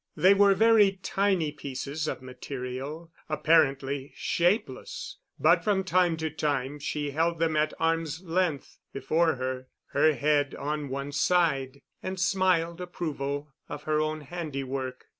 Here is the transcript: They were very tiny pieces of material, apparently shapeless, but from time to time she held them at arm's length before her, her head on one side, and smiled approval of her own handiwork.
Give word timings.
They 0.17 0.33
were 0.33 0.55
very 0.55 0.93
tiny 1.03 1.51
pieces 1.51 2.07
of 2.07 2.23
material, 2.23 3.11
apparently 3.29 4.13
shapeless, 4.15 5.19
but 5.37 5.63
from 5.63 5.83
time 5.83 6.17
to 6.17 6.31
time 6.31 6.79
she 6.79 7.11
held 7.11 7.37
them 7.37 7.55
at 7.55 7.75
arm's 7.79 8.23
length 8.23 8.79
before 8.93 9.35
her, 9.35 9.67
her 9.91 10.15
head 10.15 10.55
on 10.55 10.89
one 10.89 11.11
side, 11.11 11.81
and 12.01 12.19
smiled 12.19 12.81
approval 12.81 13.53
of 13.69 13.83
her 13.83 14.01
own 14.01 14.21
handiwork. 14.21 15.05